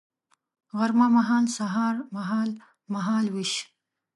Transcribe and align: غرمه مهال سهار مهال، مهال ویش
غرمه 0.77 1.07
مهال 1.17 1.45
سهار 1.57 1.95
مهال، 2.15 2.49
مهال 2.93 3.25
ویش 3.33 3.53